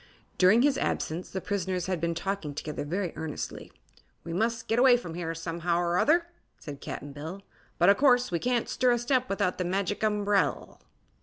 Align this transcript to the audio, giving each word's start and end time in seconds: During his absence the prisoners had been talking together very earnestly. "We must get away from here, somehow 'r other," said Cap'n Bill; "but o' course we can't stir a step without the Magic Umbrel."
During 0.39 0.63
his 0.63 0.79
absence 0.79 1.29
the 1.29 1.39
prisoners 1.41 1.85
had 1.85 2.01
been 2.01 2.15
talking 2.15 2.55
together 2.55 2.83
very 2.83 3.13
earnestly. 3.15 3.71
"We 4.23 4.33
must 4.33 4.67
get 4.67 4.79
away 4.79 4.97
from 4.97 5.13
here, 5.13 5.35
somehow 5.35 5.77
'r 5.77 5.99
other," 5.99 6.25
said 6.57 6.81
Cap'n 6.81 7.11
Bill; 7.13 7.43
"but 7.77 7.87
o' 7.87 7.93
course 7.93 8.31
we 8.31 8.39
can't 8.39 8.67
stir 8.67 8.89
a 8.93 8.97
step 8.97 9.29
without 9.29 9.59
the 9.59 9.63
Magic 9.63 10.01
Umbrel." 10.03 10.81